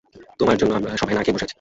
[0.39, 1.49] তোমার জন্যে আমরা সবাই না-খেয়ে বসে আছি।